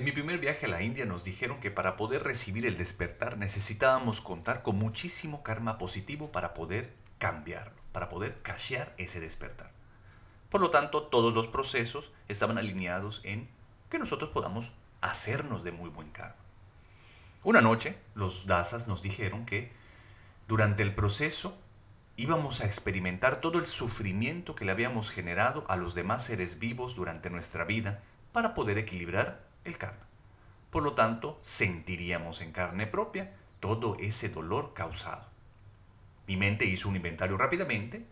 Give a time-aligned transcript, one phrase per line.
[0.00, 3.36] En mi primer viaje a la India nos dijeron que para poder recibir el despertar
[3.36, 9.72] necesitábamos contar con muchísimo karma positivo para poder cambiarlo, para poder cashear ese despertar.
[10.48, 13.50] Por lo tanto, todos los procesos estaban alineados en
[13.90, 16.40] que nosotros podamos hacernos de muy buen karma.
[17.44, 19.70] Una noche, los dasas nos dijeron que
[20.48, 21.58] durante el proceso
[22.16, 26.96] íbamos a experimentar todo el sufrimiento que le habíamos generado a los demás seres vivos
[26.96, 28.00] durante nuestra vida
[28.32, 30.06] para poder equilibrar el karma.
[30.70, 35.26] Por lo tanto, sentiríamos en carne propia todo ese dolor causado.
[36.26, 38.06] Mi mente hizo un inventario rápidamente,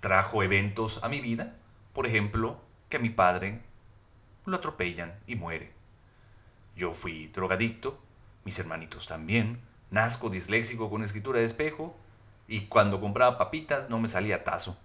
[0.00, 1.56] trajo eventos a mi vida,
[1.92, 3.62] por ejemplo, que a mi padre
[4.44, 5.72] lo atropellan y muere.
[6.76, 7.98] Yo fui drogadicto,
[8.44, 11.96] mis hermanitos también, nazco disléxico con escritura de espejo
[12.46, 14.76] y cuando compraba papitas no me salía tazo.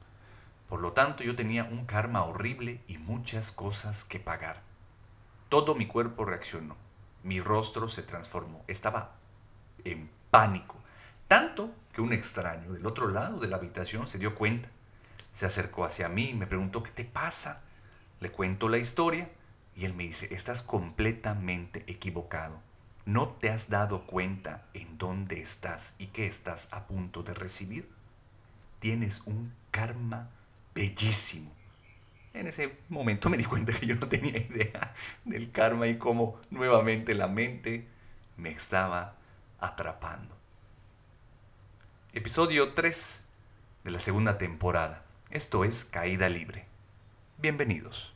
[0.69, 4.61] Por lo tanto, yo tenía un karma horrible y muchas cosas que pagar.
[5.53, 6.75] Todo mi cuerpo reaccionó.
[7.21, 8.65] Mi rostro se transformó.
[8.67, 9.11] Estaba
[9.83, 10.77] en pánico.
[11.27, 14.71] Tanto que un extraño del otro lado de la habitación se dio cuenta.
[15.31, 17.61] Se acercó hacia mí y me preguntó, ¿qué te pasa?
[18.19, 19.29] Le cuento la historia
[19.75, 22.59] y él me dice, estás completamente equivocado.
[23.05, 27.87] No te has dado cuenta en dónde estás y qué estás a punto de recibir.
[28.79, 30.31] Tienes un karma
[30.73, 31.51] bellísimo
[32.33, 34.93] en ese momento me di cuenta que yo no tenía idea
[35.25, 37.87] del karma y cómo nuevamente la mente
[38.37, 39.15] me estaba
[39.59, 40.35] atrapando.
[42.13, 43.21] Episodio 3
[43.83, 45.03] de la segunda temporada.
[45.29, 46.65] Esto es Caída Libre.
[47.37, 48.12] Bienvenidos.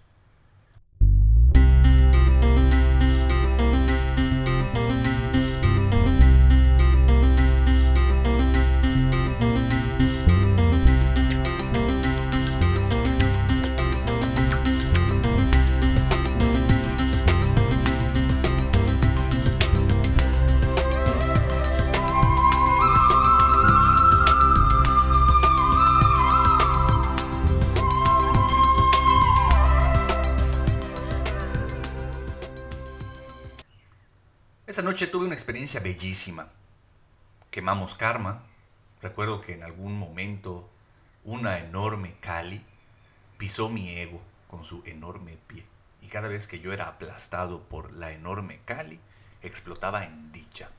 [35.47, 36.50] Experiencia bellísima.
[37.52, 38.44] Quemamos karma.
[39.02, 40.69] Recuerdo que en algún momento
[41.24, 42.66] una enorme Cali
[43.38, 45.63] pisó mi ego con su enorme pie.
[46.02, 49.00] Y cada vez que yo era aplastado por la enorme Cali,
[49.41, 50.69] explotaba en dicha.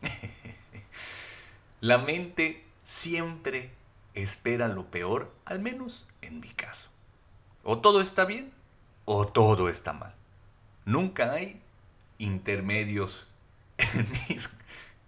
[1.80, 3.72] la mente siempre
[4.14, 6.88] espera lo peor, al menos en mi caso.
[7.64, 8.52] O todo está bien
[9.06, 10.14] o todo está mal.
[10.84, 11.60] Nunca hay
[12.18, 13.26] intermedios
[14.28, 14.50] mis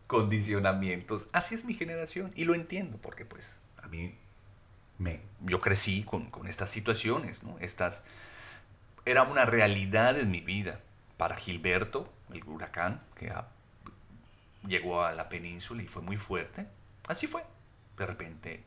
[0.06, 1.26] condicionamientos.
[1.32, 4.14] Así es mi generación y lo entiendo porque pues a mí
[4.98, 7.58] me, yo crecí con, estas situaciones, ¿no?
[7.58, 8.02] Estas,
[9.04, 10.80] era una realidad en mi vida.
[11.16, 13.32] Para Gilberto, el huracán que
[14.66, 16.66] llegó a la península y fue muy fuerte,
[17.08, 17.42] así fue.
[17.96, 18.62] De repente,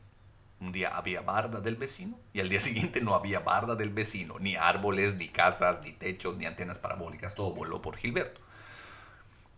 [0.58, 4.38] un día había barda del vecino y al día siguiente no había barda del vecino,
[4.40, 8.40] ni árboles, ni casas, ni techos, ni antenas parabólicas, todo voló por Gilberto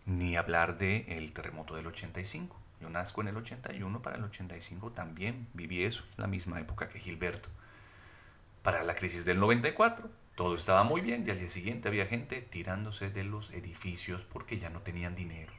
[0.05, 2.59] ni hablar del el terremoto del 85.
[2.81, 6.99] Yo nazco en el 81, para el 85 también viví eso, la misma época que
[6.99, 7.49] Gilberto.
[8.61, 12.41] Para la crisis del 94, todo estaba muy bien y al día siguiente había gente
[12.41, 15.53] tirándose de los edificios porque ya no tenían dinero.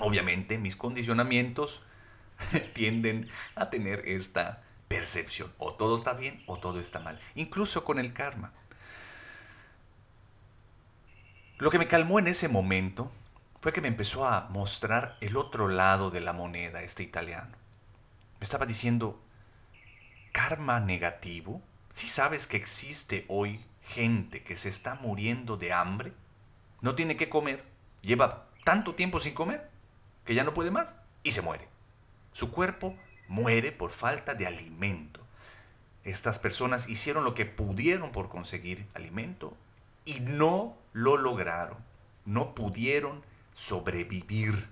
[0.00, 1.82] Obviamente mis condicionamientos
[2.74, 5.52] tienden a tener esta percepción.
[5.58, 7.20] O todo está bien o todo está mal.
[7.34, 8.52] Incluso con el karma.
[11.58, 13.12] Lo que me calmó en ese momento
[13.64, 17.56] fue que me empezó a mostrar el otro lado de la moneda este italiano.
[18.38, 19.18] Me estaba diciendo,
[20.32, 26.12] karma negativo, si sabes que existe hoy gente que se está muriendo de hambre,
[26.82, 27.64] no tiene que comer,
[28.02, 29.70] lleva tanto tiempo sin comer
[30.26, 31.66] que ya no puede más y se muere.
[32.34, 32.94] Su cuerpo
[33.28, 35.22] muere por falta de alimento.
[36.04, 39.56] Estas personas hicieron lo que pudieron por conseguir alimento
[40.04, 41.78] y no lo lograron.
[42.26, 43.24] No pudieron
[43.54, 44.68] sobrevivir.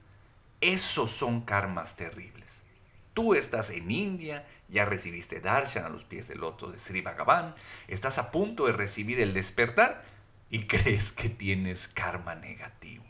[0.61, 2.62] Esos son karmas terribles.
[3.14, 7.55] Tú estás en India, ya recibiste darshan a los pies del loto de Sri Bhagavan,
[7.88, 10.05] estás a punto de recibir el despertar
[10.50, 13.05] y crees que tienes karma negativo.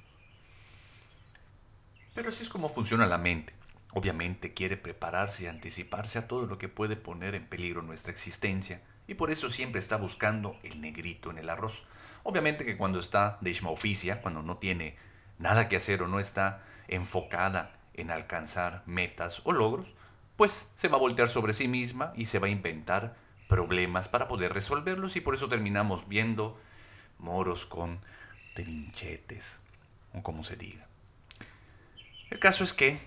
[2.14, 3.54] Pero así es como funciona la mente.
[3.94, 8.82] Obviamente quiere prepararse y anticiparse a todo lo que puede poner en peligro nuestra existencia
[9.06, 11.84] y por eso siempre está buscando el negrito en el arroz.
[12.22, 14.96] Obviamente que cuando está de oficia, cuando no tiene
[15.42, 19.92] nada que hacer o no está enfocada en alcanzar metas o logros,
[20.36, 23.16] pues se va a voltear sobre sí misma y se va a inventar
[23.48, 26.58] problemas para poder resolverlos y por eso terminamos viendo
[27.18, 28.00] moros con
[28.56, 29.58] de vinchetes,
[30.14, 30.86] o como se diga.
[32.30, 32.98] El caso es que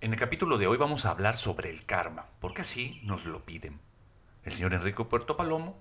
[0.00, 3.44] en el capítulo de hoy vamos a hablar sobre el karma, porque así nos lo
[3.44, 3.78] piden.
[4.44, 5.76] El señor Enrico Puerto Palomo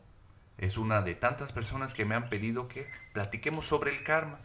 [0.58, 4.40] es una de tantas personas que me han pedido que platiquemos sobre el karma,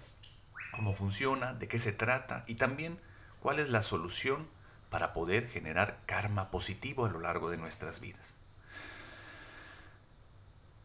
[0.73, 2.99] cómo funciona, de qué se trata y también
[3.41, 4.49] cuál es la solución
[4.91, 8.35] para poder generar karma positivo a lo largo de nuestras vidas.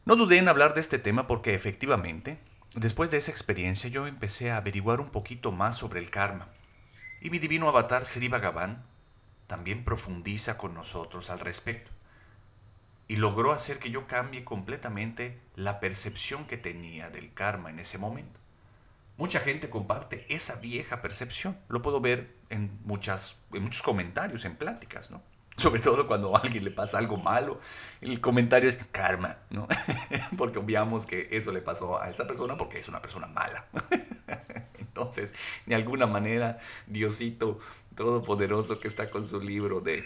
[0.05, 2.39] No dudé en hablar de este tema porque efectivamente,
[2.75, 6.47] después de esa experiencia yo empecé a averiguar un poquito más sobre el karma.
[7.19, 8.85] Y mi divino avatar Sri Bhagavan
[9.47, 11.91] también profundiza con nosotros al respecto.
[13.09, 17.97] Y logró hacer que yo cambie completamente la percepción que tenía del karma en ese
[17.97, 18.39] momento.
[19.17, 21.57] Mucha gente comparte esa vieja percepción.
[21.69, 25.23] Lo puedo ver en, muchas, en muchos comentarios, en pláticas, ¿no?
[25.57, 27.59] Sobre todo cuando a alguien le pasa algo malo,
[28.01, 29.67] el comentario es karma, ¿no?
[30.37, 33.65] porque obviamos que eso le pasó a esa persona porque es una persona mala.
[34.77, 35.33] Entonces,
[35.65, 37.59] de alguna manera, Diosito
[37.95, 40.03] Todopoderoso que está con su libro de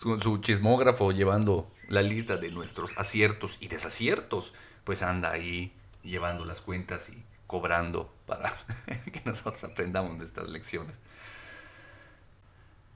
[0.00, 4.52] su, su chismógrafo llevando la lista de nuestros aciertos y desaciertos,
[4.82, 5.72] pues anda ahí
[6.02, 8.54] llevando las cuentas y cobrando para
[9.12, 10.98] que nosotros aprendamos de estas lecciones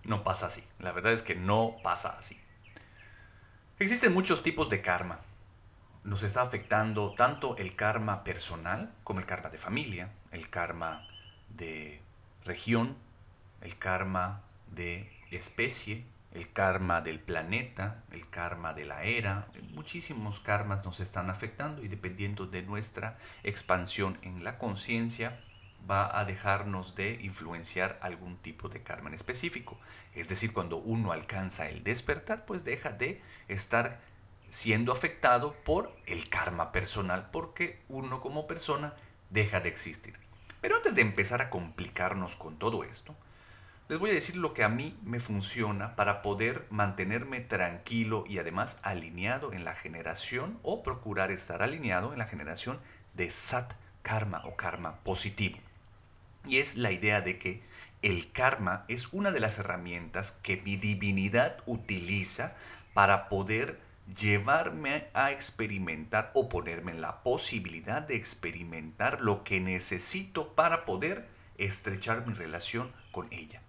[0.07, 0.63] no pasa así.
[0.79, 2.39] La verdad es que no pasa así.
[3.79, 5.21] Existen muchos tipos de karma.
[6.05, 11.07] Nos está afectando tanto el karma personal como el karma de familia, el karma
[11.51, 12.01] de
[12.45, 12.97] región,
[13.61, 16.05] el karma de especie,
[16.37, 19.49] el karma del planeta, el karma de la era.
[19.73, 25.41] Muchísimos karmas nos están afectando y dependiendo de nuestra expansión en la conciencia,
[25.91, 29.79] va a dejarnos de influenciar algún tipo de karma en específico.
[30.15, 34.01] Es decir, cuando uno alcanza el despertar, pues deja de estar
[34.51, 38.93] siendo afectado por el karma personal, porque uno como persona
[39.31, 40.19] deja de existir.
[40.61, 43.17] Pero antes de empezar a complicarnos con todo esto,
[43.89, 48.39] les voy a decir lo que a mí me funciona para poder mantenerme tranquilo y
[48.39, 52.81] además alineado en la generación o procurar estar alineado en la generación
[53.15, 55.59] de sat karma o karma positivo.
[56.49, 57.63] Y es la idea de que
[58.03, 62.55] el karma es una de las herramientas que mi divinidad utiliza
[62.93, 63.79] para poder
[64.19, 71.29] llevarme a experimentar o ponerme en la posibilidad de experimentar lo que necesito para poder
[71.57, 73.63] estrechar mi relación con ella.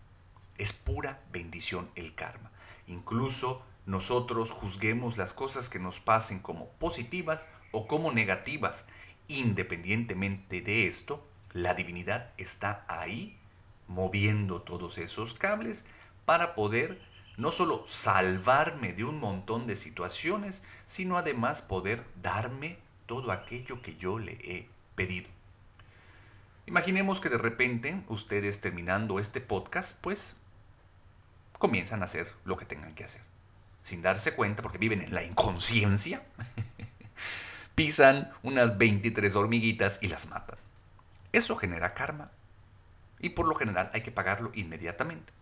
[0.57, 2.51] Es pura bendición el karma.
[2.87, 8.85] Incluso nosotros juzguemos las cosas que nos pasen como positivas o como negativas.
[9.27, 13.37] Independientemente de esto, la divinidad está ahí
[13.87, 15.85] moviendo todos esos cables
[16.25, 17.01] para poder
[17.37, 23.95] no solo salvarme de un montón de situaciones, sino además poder darme todo aquello que
[23.95, 25.29] yo le he pedido.
[26.65, 30.35] Imaginemos que de repente ustedes terminando este podcast, pues
[31.57, 33.21] comienzan a hacer lo que tengan que hacer.
[33.83, 36.23] Sin darse cuenta, porque viven en la inconsciencia,
[37.75, 40.57] pisan unas 23 hormiguitas y las matan.
[41.31, 42.31] Eso genera karma.
[43.19, 45.33] Y por lo general hay que pagarlo inmediatamente.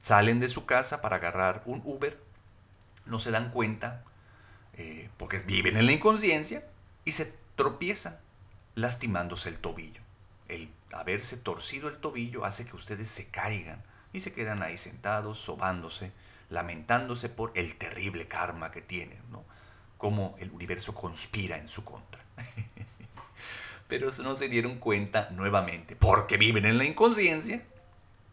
[0.00, 2.20] Salen de su casa para agarrar un Uber,
[3.06, 4.04] no se dan cuenta,
[4.74, 6.64] eh, porque viven en la inconsciencia,
[7.04, 8.18] y se tropiezan
[8.74, 10.02] lastimándose el tobillo.
[10.48, 13.82] El haberse torcido el tobillo hace que ustedes se caigan
[14.14, 16.12] y se quedan ahí sentados, sobándose,
[16.48, 19.44] lamentándose por el terrible karma que tienen, ¿no?
[19.98, 22.22] Cómo el universo conspira en su contra.
[23.88, 27.62] pero no se dieron cuenta nuevamente, porque viven en la inconsciencia,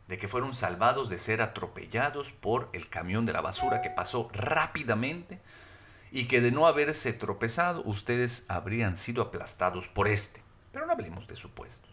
[0.08, 4.28] de que fueron salvados de ser atropellados por el camión de la basura que pasó
[4.34, 5.40] rápidamente
[6.12, 10.42] y que de no haberse tropezado ustedes habrían sido aplastados por este.
[10.74, 11.91] Pero no hablemos de supuestos.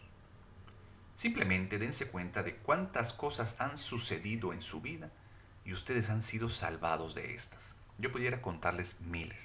[1.19, 5.11] Simplemente dense cuenta de cuántas cosas han sucedido en su vida
[5.65, 7.73] y ustedes han sido salvados de estas.
[7.97, 9.43] Yo pudiera contarles miles.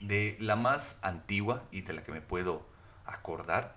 [0.00, 2.66] De la más antigua y de la que me puedo
[3.04, 3.76] acordar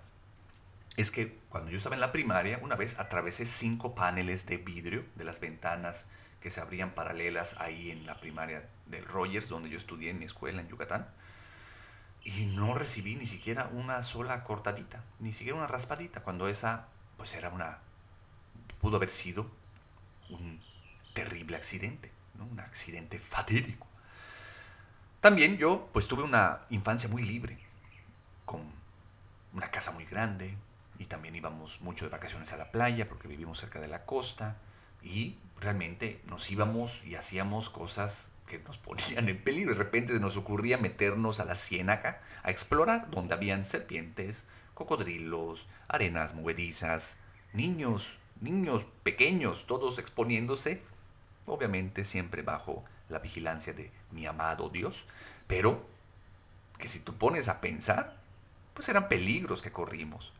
[0.96, 5.04] es que cuando yo estaba en la primaria, una vez atravesé cinco paneles de vidrio
[5.14, 6.06] de las ventanas
[6.40, 10.24] que se abrían paralelas ahí en la primaria del Rogers, donde yo estudié en mi
[10.24, 11.06] escuela en Yucatán.
[12.24, 17.34] Y no recibí ni siquiera una sola cortadita, ni siquiera una raspadita, cuando esa, pues
[17.34, 17.78] era una,
[18.80, 19.50] pudo haber sido
[20.30, 20.62] un
[21.12, 23.86] terrible accidente, un accidente fatídico.
[25.20, 27.58] También yo, pues tuve una infancia muy libre,
[28.46, 28.62] con
[29.52, 30.54] una casa muy grande
[30.98, 34.56] y también íbamos mucho de vacaciones a la playa porque vivimos cerca de la costa
[35.02, 39.72] y realmente nos íbamos y hacíamos cosas que nos ponían en peligro.
[39.72, 44.44] De repente nos ocurría meternos a la ciénaga a explorar, donde habían serpientes,
[44.78, 47.16] cocodrilos, arenas movedizas,
[47.52, 50.82] niños, niños pequeños, todos exponiéndose,
[51.46, 55.04] obviamente siempre bajo la vigilancia de mi amado Dios,
[55.48, 55.84] pero
[56.78, 58.18] que si tú pones a pensar,
[58.72, 60.32] pues eran peligros que corrimos.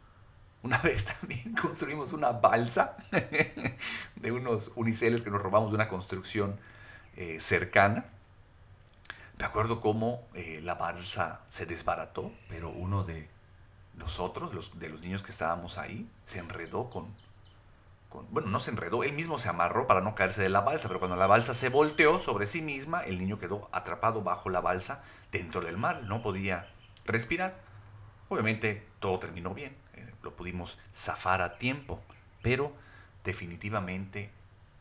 [0.62, 2.96] Una vez también construimos una balsa
[4.14, 6.60] de unos uniceles que nos robamos de una construcción
[7.16, 8.04] eh, cercana.
[9.36, 13.28] Me acuerdo cómo eh, la balsa se desbarató, pero uno de
[13.98, 17.14] nosotros, los, de los niños que estábamos ahí, se enredó con,
[18.30, 21.00] Bueno, no se enredó, él mismo se amarró para no caerse de la balsa, pero
[21.00, 25.02] cuando la balsa se volteó sobre sí misma, el niño quedó atrapado bajo la balsa
[25.30, 26.68] dentro del mar, no podía
[27.04, 27.56] respirar.
[28.28, 32.00] Obviamente todo terminó bien, eh, lo pudimos zafar a tiempo,
[32.42, 32.72] pero
[33.24, 34.30] definitivamente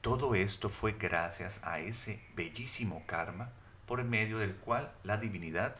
[0.02, 3.50] todo esto fue gracias a ese bellísimo karma
[3.86, 5.76] por medio del cual la divinidad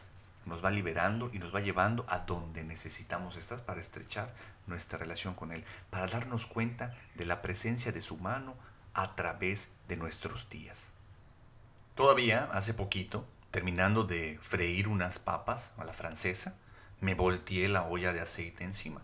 [0.48, 4.34] nos va liberando y nos va llevando a donde necesitamos estar para estrechar
[4.66, 8.54] nuestra relación con Él, para darnos cuenta de la presencia de su mano
[8.94, 10.90] a través de nuestros días.
[11.94, 16.54] Todavía, hace poquito, terminando de freír unas papas a la francesa,
[17.00, 19.02] me volteé la olla de aceite encima.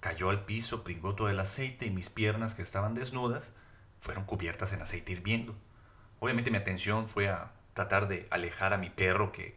[0.00, 3.52] Cayó al piso, pringó todo el aceite y mis piernas, que estaban desnudas,
[4.00, 5.54] fueron cubiertas en aceite hirviendo.
[6.20, 9.56] Obviamente mi atención fue a tratar de alejar a mi perro que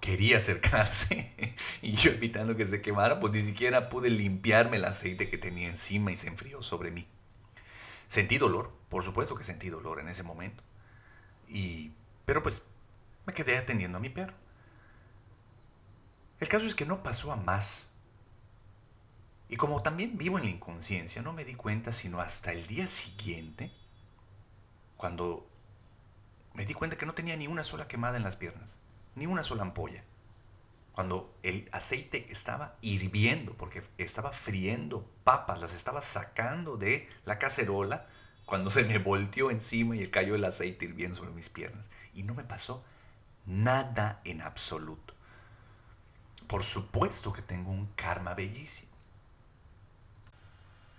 [0.00, 5.30] quería acercarse y yo evitando que se quemara, pues ni siquiera pude limpiarme el aceite
[5.30, 7.06] que tenía encima y se enfrió sobre mí.
[8.08, 10.62] Sentí dolor, por supuesto que sentí dolor en ese momento.
[11.48, 11.92] Y
[12.24, 12.62] pero pues
[13.24, 14.34] me quedé atendiendo a mi perro.
[16.38, 17.86] El caso es que no pasó a más.
[19.48, 22.88] Y como también vivo en la inconsciencia, no me di cuenta sino hasta el día
[22.88, 23.70] siguiente,
[24.96, 25.48] cuando
[26.52, 28.74] me di cuenta que no tenía ni una sola quemada en las piernas,
[29.16, 30.04] ni una sola ampolla.
[30.92, 38.06] Cuando el aceite estaba hirviendo, porque estaba friendo papas, las estaba sacando de la cacerola,
[38.46, 41.90] cuando se me volteó encima y cayó el aceite hirviendo sobre mis piernas.
[42.14, 42.84] Y no me pasó
[43.44, 45.14] nada en absoluto.
[46.46, 48.92] Por supuesto que tengo un karma bellísimo.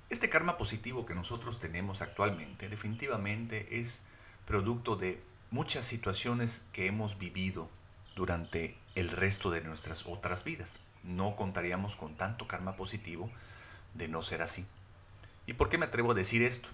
[0.10, 4.02] Este karma positivo que nosotros tenemos actualmente definitivamente es
[4.46, 5.22] producto de
[5.52, 7.70] muchas situaciones que hemos vivido
[8.18, 10.78] durante el resto de nuestras otras vidas.
[11.04, 13.30] No contaríamos con tanto karma positivo
[13.94, 14.66] de no ser así.
[15.46, 16.68] ¿Y por qué me atrevo a decir esto?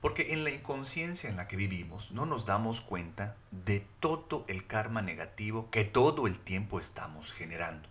[0.00, 4.66] Porque en la inconsciencia en la que vivimos no nos damos cuenta de todo el
[4.66, 7.88] karma negativo que todo el tiempo estamos generando.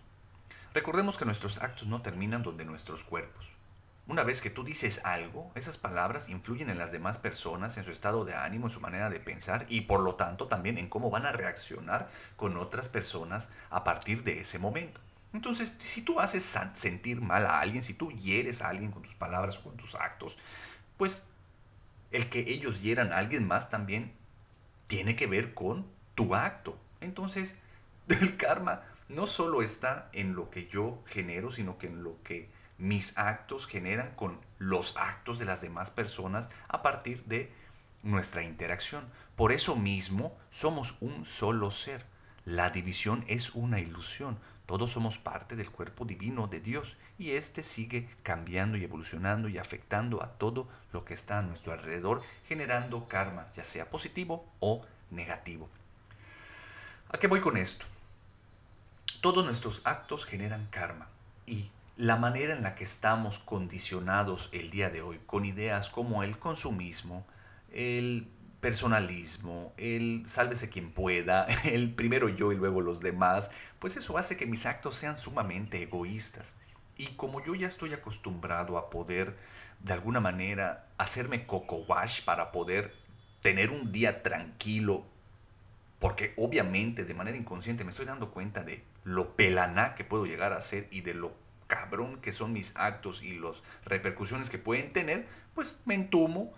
[0.74, 3.46] Recordemos que nuestros actos no terminan donde nuestros cuerpos.
[4.08, 7.90] Una vez que tú dices algo, esas palabras influyen en las demás personas, en su
[7.90, 11.10] estado de ánimo, en su manera de pensar y por lo tanto también en cómo
[11.10, 14.98] van a reaccionar con otras personas a partir de ese momento.
[15.34, 19.14] Entonces, si tú haces sentir mal a alguien, si tú hieres a alguien con tus
[19.14, 20.38] palabras o con tus actos,
[20.96, 21.26] pues
[22.10, 24.14] el que ellos hieran a alguien más también
[24.86, 26.78] tiene que ver con tu acto.
[27.02, 27.56] Entonces,
[28.08, 32.48] el karma no solo está en lo que yo genero, sino que en lo que
[32.78, 37.52] mis actos generan con los actos de las demás personas a partir de
[38.02, 39.04] nuestra interacción.
[39.36, 42.04] Por eso mismo somos un solo ser.
[42.44, 44.38] La división es una ilusión.
[44.66, 49.58] Todos somos parte del cuerpo divino de Dios y éste sigue cambiando y evolucionando y
[49.58, 54.84] afectando a todo lo que está a nuestro alrededor, generando karma, ya sea positivo o
[55.10, 55.68] negativo.
[57.10, 57.86] ¿A qué voy con esto?
[59.22, 61.08] Todos nuestros actos generan karma
[61.46, 66.22] y la manera en la que estamos condicionados el día de hoy con ideas como
[66.22, 67.26] el consumismo,
[67.72, 73.50] el personalismo, el sálvese quien pueda, el primero yo y luego los demás,
[73.80, 76.54] pues eso hace que mis actos sean sumamente egoístas.
[76.96, 79.36] Y como yo ya estoy acostumbrado a poder
[79.80, 82.94] de alguna manera hacerme coco wash para poder
[83.42, 85.04] tener un día tranquilo,
[85.98, 90.52] porque obviamente de manera inconsciente me estoy dando cuenta de lo pelaná que puedo llegar
[90.52, 94.92] a ser y de lo cabrón que son mis actos y las repercusiones que pueden
[94.92, 96.52] tener, pues me entumo,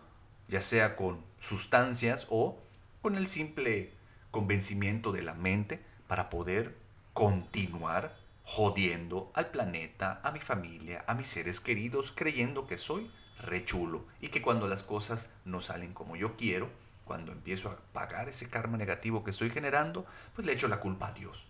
[0.48, 2.58] ya sea con sustancias o
[3.02, 3.92] con el simple
[4.30, 6.76] convencimiento de la mente para poder
[7.12, 14.04] continuar jodiendo al planeta, a mi familia, a mis seres queridos, creyendo que soy rechulo
[14.20, 16.70] y que cuando las cosas no salen como yo quiero,
[17.04, 21.08] cuando empiezo a pagar ese karma negativo que estoy generando, pues le echo la culpa
[21.08, 21.46] a Dios.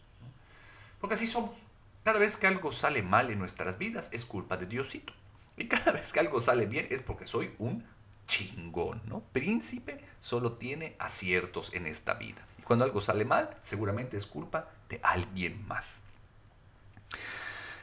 [1.01, 1.55] Porque así somos.
[2.03, 5.13] Cada vez que algo sale mal en nuestras vidas es culpa de Diosito.
[5.57, 7.85] Y cada vez que algo sale bien es porque soy un
[8.27, 9.21] chingón, ¿no?
[9.33, 12.47] Príncipe solo tiene aciertos en esta vida.
[12.59, 16.01] Y cuando algo sale mal, seguramente es culpa de alguien más.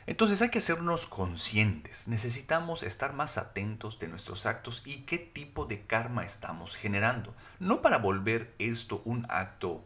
[0.08, 5.66] Entonces hay que hacernos conscientes, necesitamos estar más atentos de nuestros actos y qué tipo
[5.66, 7.36] de karma estamos generando.
[7.60, 9.84] No para volver esto un acto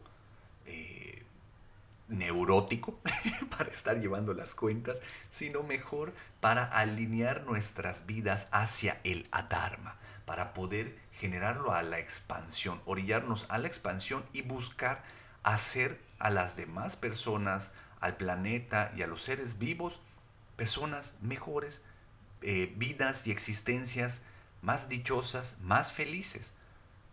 [0.66, 1.21] eh,
[2.12, 3.00] neurótico,
[3.56, 4.98] para estar llevando las cuentas,
[5.30, 12.80] sino mejor para alinear nuestras vidas hacia el Adharma, para poder generarlo a la expansión,
[12.84, 15.02] orillarnos a la expansión y buscar
[15.42, 20.00] hacer a las demás personas, al planeta y a los seres vivos,
[20.56, 21.82] personas mejores,
[22.42, 24.20] eh, vidas y existencias
[24.62, 26.54] más dichosas, más felices.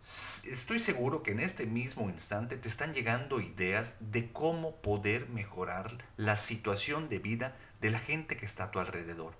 [0.02, 5.98] Estoy seguro que en este mismo instante te están llegando ideas de cómo poder mejorar
[6.16, 9.34] la situación de vida de la gente que está a tu alrededor.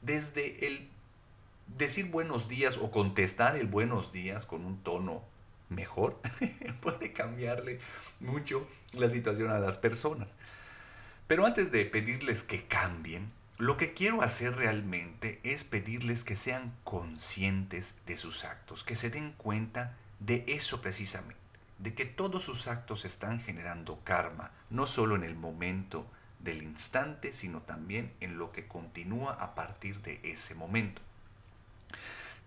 [0.00, 0.88] Desde el
[1.68, 5.22] decir buenos días o contestar el buenos días con un tono
[5.68, 6.20] mejor
[6.80, 7.78] puede cambiarle
[8.18, 10.30] mucho la situación a las personas.
[11.28, 13.30] Pero antes de pedirles que cambien,
[13.62, 19.08] lo que quiero hacer realmente es pedirles que sean conscientes de sus actos, que se
[19.08, 21.38] den cuenta de eso precisamente,
[21.78, 26.04] de que todos sus actos están generando karma, no solo en el momento
[26.40, 31.00] del instante, sino también en lo que continúa a partir de ese momento.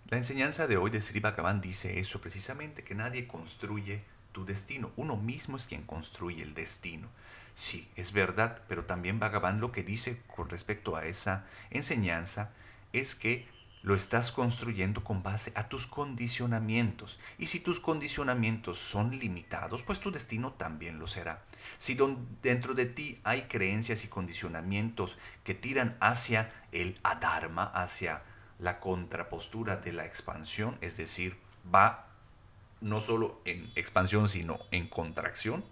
[0.09, 4.03] La enseñanza de hoy de Sri Bhagavan dice eso precisamente, que nadie construye
[4.35, 7.07] tu destino, uno mismo es quien construye el destino.
[7.55, 12.51] Sí, es verdad, pero también Bhagavan lo que dice con respecto a esa enseñanza
[12.91, 13.47] es que
[13.81, 17.17] lo estás construyendo con base a tus condicionamientos.
[17.37, 21.45] Y si tus condicionamientos son limitados, pues tu destino también lo será.
[21.77, 21.97] Si
[22.41, 28.21] dentro de ti hay creencias y condicionamientos que tiran hacia el adharma, hacia
[28.59, 31.37] la contrapostura de la expansión, es decir,
[31.73, 32.14] va
[32.85, 35.65] no solo en expansión, sino en contracción,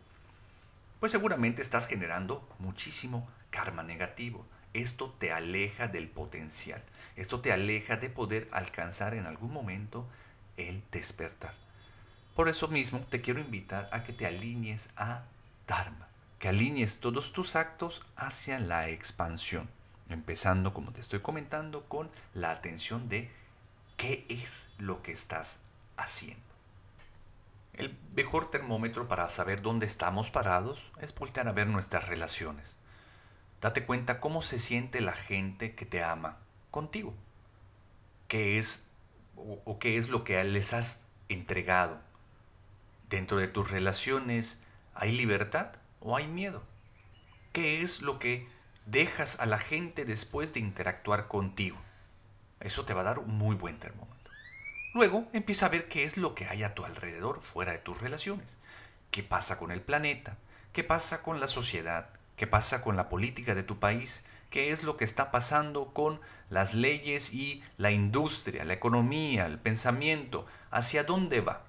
[0.99, 4.47] pues seguramente estás generando muchísimo karma negativo.
[4.73, 6.81] Esto te aleja del potencial.
[7.15, 10.07] Esto te aleja de poder alcanzar en algún momento
[10.57, 11.53] el despertar.
[12.35, 15.25] Por eso mismo te quiero invitar a que te alinees a
[15.67, 16.07] Dharma,
[16.39, 19.69] que alinees todos tus actos hacia la expansión.
[20.09, 23.29] Empezando, como te estoy comentando, con la atención de
[23.97, 25.59] qué es lo que estás
[25.95, 26.52] haciendo.
[27.73, 32.75] El mejor termómetro para saber dónde estamos parados es voltear a ver nuestras relaciones.
[33.61, 36.37] Date cuenta cómo se siente la gente que te ama
[36.69, 37.13] contigo.
[38.27, 38.83] ¿Qué es
[39.35, 41.99] o, qué es lo que les has entregado?
[43.09, 44.61] Dentro de tus relaciones,
[44.93, 46.63] ¿hay libertad o hay miedo?
[47.51, 48.47] ¿Qué es lo que
[48.85, 51.77] dejas a la gente después de interactuar contigo.
[52.59, 54.12] Eso te va a dar un muy buen termómetro.
[54.93, 57.99] Luego empieza a ver qué es lo que hay a tu alrededor fuera de tus
[57.99, 58.57] relaciones.
[59.11, 60.37] ¿Qué pasa con el planeta?
[60.71, 62.09] ¿Qué pasa con la sociedad?
[62.35, 64.23] ¿Qué pasa con la política de tu país?
[64.49, 69.59] ¿Qué es lo que está pasando con las leyes y la industria, la economía, el
[69.59, 70.45] pensamiento?
[70.69, 71.63] ¿Hacia dónde va?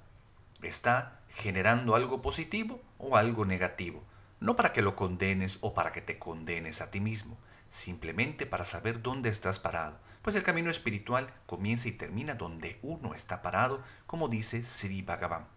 [0.62, 4.02] ¿Está generando algo positivo o algo negativo?
[4.44, 7.38] no para que lo condenes o para que te condenes a ti mismo,
[7.74, 13.14] simplemente para saber dónde estás parado, pues el camino espiritual comienza y termina donde uno
[13.14, 15.48] está parado, como dice Sri Bhagavan.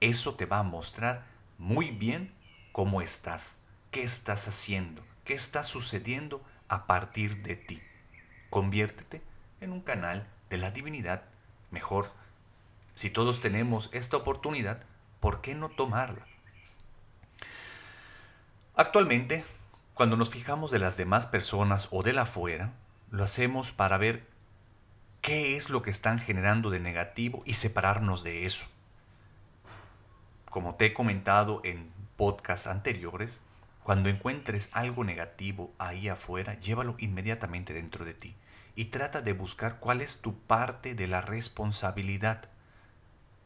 [0.00, 1.24] Eso te va a mostrar
[1.58, 2.34] muy bien
[2.72, 3.54] cómo estás,
[3.92, 7.80] qué estás haciendo, qué está sucediendo a partir de ti.
[8.50, 9.22] Conviértete
[9.60, 11.22] en un canal de la divinidad
[11.70, 12.10] mejor.
[12.96, 14.82] Si todos tenemos esta oportunidad,
[15.20, 16.26] ¿por qué no tomarla?
[18.74, 19.44] Actualmente,
[19.94, 22.72] cuando nos fijamos de las demás personas o de la afuera,
[23.10, 24.26] lo hacemos para ver
[25.20, 28.66] qué es lo que están generando de negativo y separarnos de eso.
[30.48, 33.42] Como te he comentado en podcasts anteriores,
[33.82, 38.34] cuando encuentres algo negativo ahí afuera, llévalo inmediatamente dentro de ti
[38.74, 42.48] y trata de buscar cuál es tu parte de la responsabilidad.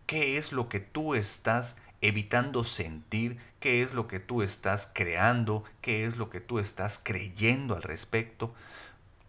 [0.07, 5.65] ¿Qué es lo que tú estás evitando sentir qué es lo que tú estás creando,
[5.81, 8.55] qué es lo que tú estás creyendo al respecto,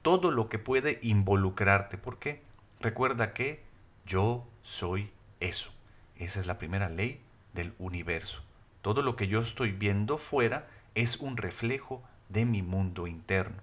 [0.03, 1.97] todo lo que puede involucrarte.
[1.97, 2.43] ¿Por qué?
[2.79, 3.63] Recuerda que
[4.05, 5.09] yo soy
[5.39, 5.71] eso.
[6.17, 7.19] Esa es la primera ley
[7.53, 8.43] del universo.
[8.83, 13.57] Todo lo que yo estoy viendo fuera es un reflejo de mi mundo interno.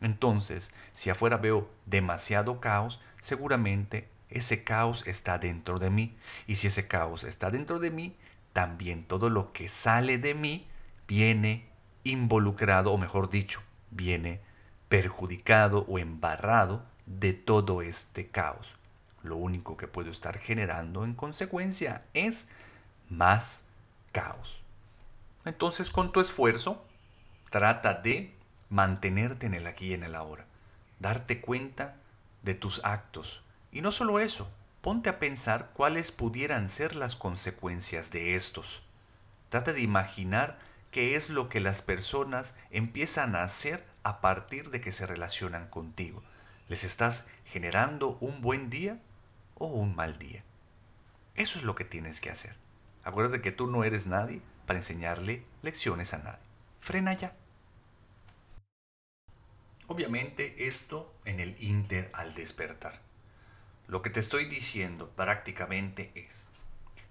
[0.00, 6.16] Entonces, si afuera veo demasiado caos, seguramente ese caos está dentro de mí.
[6.48, 8.16] Y si ese caos está dentro de mí,
[8.56, 10.66] también todo lo que sale de mí
[11.06, 11.68] viene
[12.04, 14.40] involucrado, o mejor dicho, viene
[14.88, 18.74] perjudicado o embarrado de todo este caos.
[19.22, 22.46] lo único que puedo estar generando en consecuencia es
[23.10, 23.62] más
[24.10, 24.62] caos.
[25.44, 26.82] Entonces con tu esfuerzo
[27.50, 28.32] trata de
[28.70, 30.46] mantenerte en el aquí y en el ahora,
[30.98, 31.96] darte cuenta
[32.42, 33.42] de tus actos.
[33.70, 34.48] Y no solo eso,
[34.86, 38.84] ponte a pensar cuáles pudieran ser las consecuencias de estos.
[39.48, 40.60] Trata de imaginar
[40.92, 45.66] qué es lo que las personas empiezan a hacer a partir de que se relacionan
[45.70, 46.22] contigo.
[46.68, 49.00] ¿Les estás generando un buen día
[49.56, 50.44] o un mal día?
[51.34, 52.54] Eso es lo que tienes que hacer.
[53.02, 56.44] Acuérdate que tú no eres nadie para enseñarle lecciones a nadie.
[56.78, 57.34] Frena ya.
[59.88, 63.05] Obviamente esto en el inter al despertar.
[63.88, 66.44] Lo que te estoy diciendo prácticamente es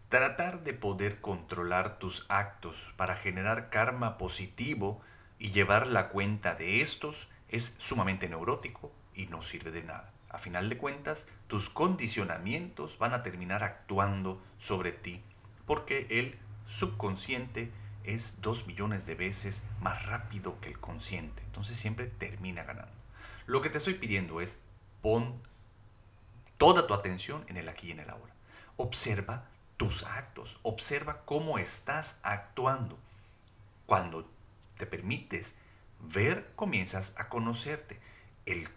[0.09, 5.01] tratar de poder controlar tus actos para generar karma positivo
[5.39, 10.11] y llevar la cuenta de estos es sumamente neurótico y no sirve de nada.
[10.29, 15.23] A final de cuentas, tus condicionamientos van a terminar actuando sobre ti
[15.65, 17.71] porque el subconsciente
[18.03, 21.41] es dos millones de veces más rápido que el consciente.
[21.45, 22.91] Entonces siempre termina ganando.
[23.45, 24.59] Lo que te estoy pidiendo es
[25.01, 25.41] pon
[26.57, 28.33] toda tu atención en el aquí y en el ahora.
[28.77, 29.45] Observa
[29.77, 32.97] tus actos, observa cómo estás actuando.
[33.85, 34.29] Cuando
[34.77, 35.53] te permites
[35.99, 37.99] ver, comienzas a conocerte.
[38.45, 38.67] El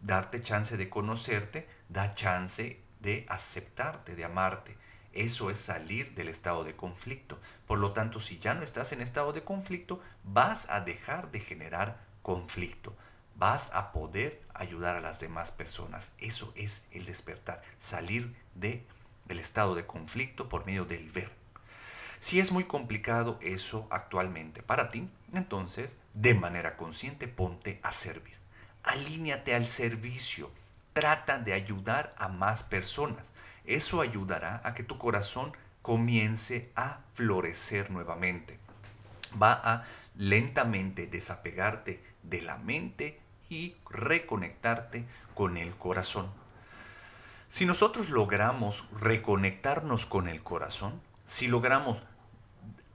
[0.00, 4.76] darte chance de conocerte da chance de aceptarte, de amarte.
[5.12, 7.38] Eso es salir del estado de conflicto.
[7.66, 11.40] Por lo tanto, si ya no estás en estado de conflicto, vas a dejar de
[11.40, 12.96] generar conflicto
[13.36, 16.12] vas a poder ayudar a las demás personas.
[16.18, 18.84] Eso es el despertar, salir de
[19.28, 21.30] el estado de conflicto por medio del ver.
[22.18, 28.36] Si es muy complicado eso actualmente para ti, entonces de manera consciente ponte a servir.
[28.84, 30.50] Alíñate al servicio.
[30.92, 33.32] Trata de ayudar a más personas.
[33.64, 38.61] Eso ayudará a que tu corazón comience a florecer nuevamente.
[39.40, 39.84] Va a
[40.16, 46.30] lentamente desapegarte de la mente y reconectarte con el corazón.
[47.48, 52.02] Si nosotros logramos reconectarnos con el corazón, si logramos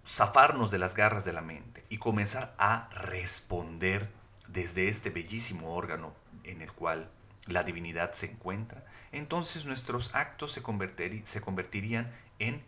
[0.08, 4.10] zafarnos de las garras de la mente y comenzar a responder
[4.48, 7.10] desde este bellísimo órgano en el cual
[7.46, 10.64] la divinidad se encuentra, entonces nuestros actos se,
[11.26, 12.64] se convertirían en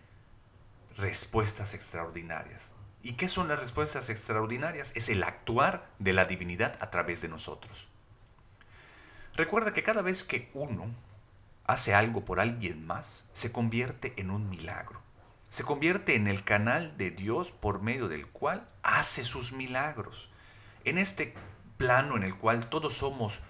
[0.98, 2.72] respuestas extraordinarias.
[3.02, 4.92] ¿Y qué son las respuestas extraordinarias?
[4.96, 7.88] Es el actuar de la divinidad a través de nosotros.
[9.36, 10.94] Recuerda que cada vez que uno
[11.70, 15.00] hace algo por alguien más, se convierte en un milagro.
[15.50, 20.32] Se convierte en el canal de Dios por medio del cual hace sus milagros.
[20.84, 21.36] En este
[21.78, 23.42] plano en el cual todos somos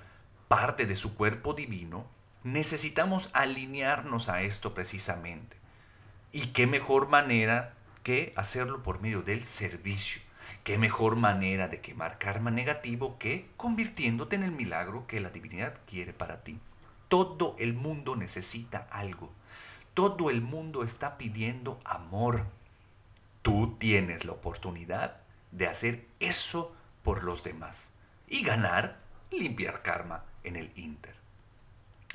[0.50, 2.08] parte de su cuerpo divino,
[2.44, 5.56] necesitamos alinearnos a esto precisamente.
[6.34, 10.22] ¿Y qué mejor manera que hacerlo por medio del servicio.
[10.64, 15.80] ¿Qué mejor manera de quemar karma negativo que convirtiéndote en el milagro que la divinidad
[15.88, 16.60] quiere para ti?
[17.08, 19.32] Todo el mundo necesita algo.
[19.94, 22.46] Todo el mundo está pidiendo amor.
[23.42, 27.90] Tú tienes la oportunidad de hacer eso por los demás
[28.28, 29.00] y ganar,
[29.32, 31.16] limpiar karma en el Inter.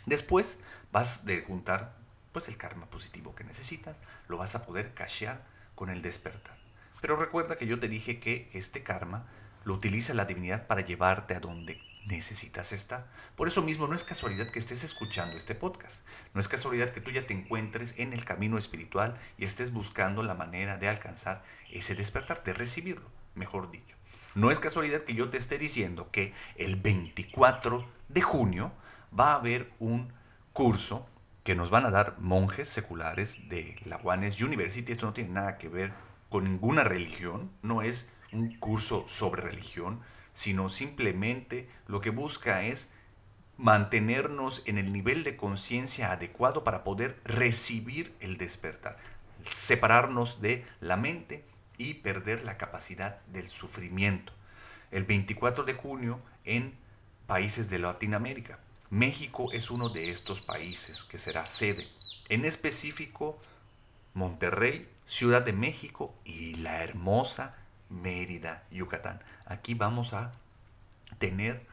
[0.06, 0.58] Después
[0.92, 1.96] vas de juntar
[2.32, 5.44] pues el karma positivo que necesitas, lo vas a poder cachear
[5.74, 6.56] con el despertar.
[7.00, 9.26] Pero recuerda que yo te dije que este karma
[9.64, 13.06] lo utiliza la divinidad para llevarte a donde necesitas estar.
[13.34, 16.02] Por eso mismo no es casualidad que estés escuchando este podcast.
[16.34, 20.22] No es casualidad que tú ya te encuentres en el camino espiritual y estés buscando
[20.22, 23.96] la manera de alcanzar ese despertar, de recibirlo, mejor dicho.
[24.34, 28.72] No es casualidad que yo te esté diciendo que el 24 de junio
[29.18, 30.12] va a haber un
[30.52, 31.06] curso
[31.44, 34.92] que nos van a dar monjes seculares de la Juanes University.
[34.92, 35.92] Esto no tiene nada que ver
[36.30, 40.00] con ninguna religión, no es un curso sobre religión,
[40.32, 42.90] sino simplemente lo que busca es
[43.58, 48.96] mantenernos en el nivel de conciencia adecuado para poder recibir el despertar,
[49.44, 51.44] separarnos de la mente
[51.76, 54.32] y perder la capacidad del sufrimiento.
[54.90, 56.74] El 24 de junio en
[57.26, 58.58] países de Latinoamérica.
[58.90, 61.88] México es uno de estos países que será sede.
[62.28, 63.38] En específico,
[64.12, 67.56] Monterrey, Ciudad de México y la hermosa
[67.88, 69.22] Mérida, Yucatán.
[69.46, 70.32] Aquí vamos a
[71.18, 71.66] tener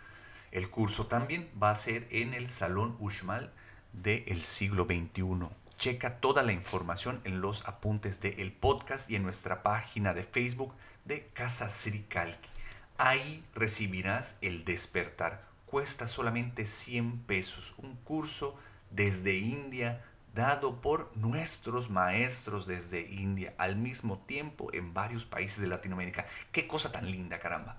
[0.52, 1.50] el curso también.
[1.62, 3.52] Va a ser en el Salón Uxmal
[3.94, 5.48] del siglo XXI.
[5.78, 10.74] Checa toda la información en los apuntes del podcast y en nuestra página de Facebook
[11.06, 12.50] de Casa Sricalqui.
[12.98, 17.74] Ahí recibirás el despertar cuesta solamente 100 pesos.
[17.78, 18.56] Un curso
[18.92, 20.04] desde India,
[20.36, 26.26] dado por nuestros maestros desde India, al mismo tiempo en varios países de Latinoamérica.
[26.52, 27.78] Qué cosa tan linda, caramba.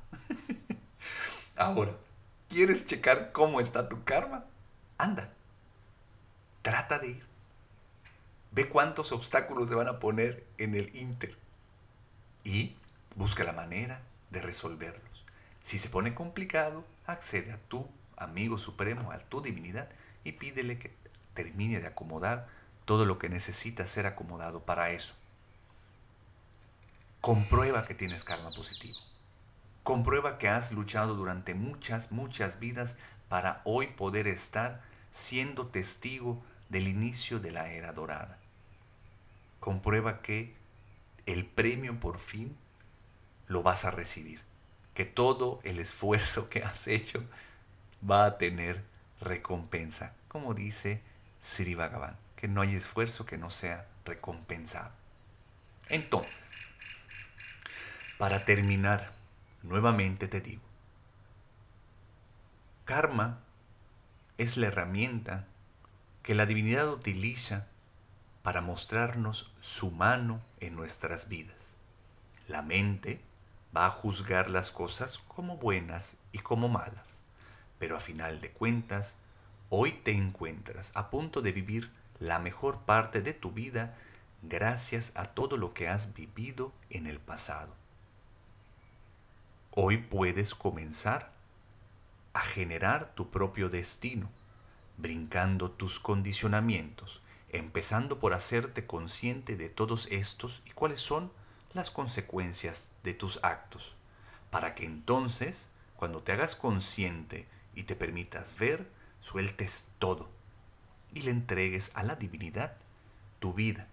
[1.56, 1.92] Ahora,
[2.48, 4.46] ¿quieres checar cómo está tu karma?
[4.96, 5.30] Anda,
[6.62, 7.26] trata de ir.
[8.52, 11.36] Ve cuántos obstáculos se van a poner en el Inter
[12.42, 12.74] y
[13.16, 14.00] busca la manera
[14.30, 15.26] de resolverlos.
[15.60, 19.88] Si se pone complicado, accede a tu amigo supremo, a tu divinidad
[20.24, 20.94] y pídele que
[21.34, 22.48] termine de acomodar
[22.84, 25.14] todo lo que necesita ser acomodado para eso.
[27.20, 28.98] Comprueba que tienes karma positivo.
[29.82, 32.96] Comprueba que has luchado durante muchas, muchas vidas
[33.28, 38.38] para hoy poder estar siendo testigo del inicio de la era dorada.
[39.60, 40.54] Comprueba que
[41.26, 42.56] el premio por fin
[43.46, 44.40] lo vas a recibir,
[44.94, 47.24] que todo el esfuerzo que has hecho
[48.08, 48.82] va a tener
[49.20, 51.00] recompensa, como dice
[51.40, 54.90] Sri Bhagavan, que no hay esfuerzo que no sea recompensado.
[55.88, 56.34] Entonces,
[58.18, 59.02] para terminar,
[59.62, 60.62] nuevamente te digo,
[62.84, 63.40] karma
[64.38, 65.46] es la herramienta
[66.22, 67.66] que la divinidad utiliza
[68.42, 71.70] para mostrarnos su mano en nuestras vidas.
[72.48, 73.20] La mente
[73.76, 77.20] va a juzgar las cosas como buenas y como malas,
[77.78, 79.16] pero a final de cuentas,
[79.70, 83.96] hoy te encuentras a punto de vivir la mejor parte de tu vida
[84.42, 87.74] gracias a todo lo que has vivido en el pasado.
[89.70, 91.32] Hoy puedes comenzar
[92.34, 94.28] a generar tu propio destino
[94.98, 101.32] brincando tus condicionamientos, empezando por hacerte consciente de todos estos y cuáles son
[101.72, 103.94] las consecuencias de tus actos,
[104.50, 108.88] para que entonces, cuando te hagas consciente y te permitas ver,
[109.20, 110.30] sueltes todo
[111.14, 112.76] y le entregues a la divinidad
[113.38, 113.88] tu vida.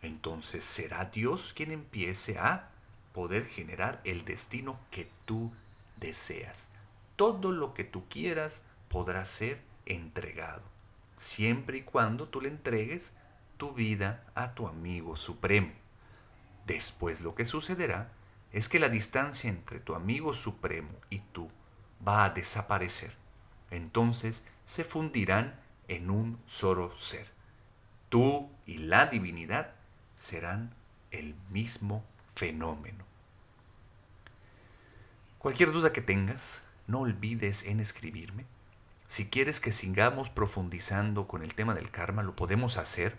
[0.00, 2.70] Entonces será Dios quien empiece a
[3.12, 5.52] poder generar el destino que tú
[5.98, 6.68] deseas.
[7.16, 10.62] Todo lo que tú quieras podrá ser entregado,
[11.16, 13.12] siempre y cuando tú le entregues
[13.56, 15.70] tu vida a tu amigo supremo.
[16.66, 18.10] Después lo que sucederá
[18.52, 21.50] es que la distancia entre tu amigo supremo y tú
[22.06, 23.14] va a desaparecer.
[23.70, 27.28] Entonces se fundirán en un solo ser.
[28.08, 29.74] Tú y la divinidad
[30.14, 30.74] serán
[31.10, 33.04] el mismo fenómeno.
[35.38, 38.44] Cualquier duda que tengas, no olvides en escribirme
[39.12, 43.18] si quieres que sigamos profundizando con el tema del karma, lo podemos hacer.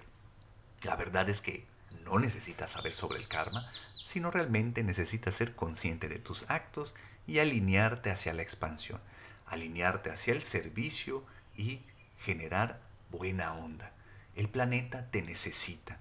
[0.81, 1.67] La verdad es que
[2.03, 3.63] no necesitas saber sobre el karma,
[4.03, 6.93] sino realmente necesitas ser consciente de tus actos
[7.25, 8.99] y alinearte hacia la expansión,
[9.47, 11.23] alinearte hacia el servicio
[11.55, 11.81] y
[12.19, 13.91] generar buena onda.
[14.35, 15.99] El planeta te necesita.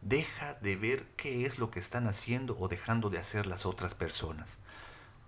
[0.00, 3.94] Deja de ver qué es lo que están haciendo o dejando de hacer las otras
[3.94, 4.58] personas.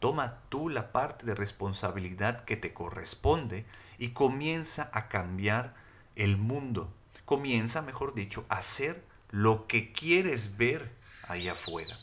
[0.00, 3.66] Toma tú la parte de responsabilidad que te corresponde
[3.98, 5.74] y comienza a cambiar
[6.16, 6.92] el mundo.
[7.24, 10.90] Comienza, mejor dicho, a hacer lo que quieres ver
[11.30, 11.96] ahí afuera.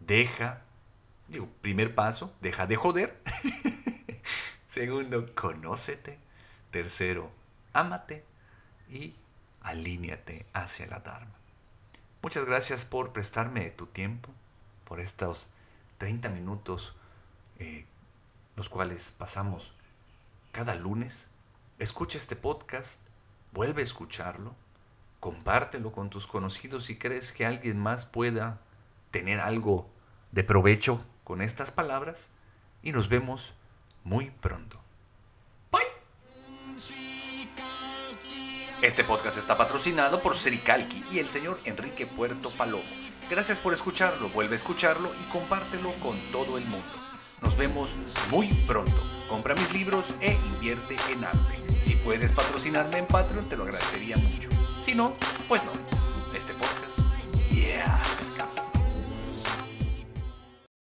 [0.00, 0.62] Deja,
[1.28, 3.22] digo, primer paso, deja de joder.
[4.66, 6.18] Segundo, conócete.
[6.70, 7.30] Tercero,
[7.74, 8.24] ámate
[8.88, 9.14] y
[9.60, 11.34] alíñate hacia la Dharma.
[12.22, 14.30] Muchas gracias por prestarme tu tiempo,
[14.84, 15.46] por estos
[15.98, 16.94] 30 minutos,
[17.58, 17.84] eh,
[18.56, 19.74] los cuales pasamos
[20.52, 21.26] cada lunes.
[21.78, 23.00] Escucha este podcast,
[23.52, 24.54] vuelve a escucharlo,
[25.20, 28.60] compártelo con tus conocidos si crees que alguien más pueda
[29.10, 29.88] tener algo
[30.32, 32.28] de provecho con estas palabras
[32.82, 33.54] y nos vemos
[34.04, 34.80] muy pronto.
[35.70, 35.80] Bye.
[38.82, 42.84] Este podcast está patrocinado por Sericalqui y el señor Enrique Puerto Palomo.
[43.28, 46.86] Gracias por escucharlo, vuelve a escucharlo y compártelo con todo el mundo.
[47.42, 47.94] Nos vemos
[48.30, 48.96] muy pronto.
[49.28, 51.80] Compra mis libros e invierte en arte.
[51.80, 54.48] Si puedes patrocinarme en Patreon, te lo agradecería mucho.
[54.88, 55.12] Si no,
[55.48, 55.97] pues no.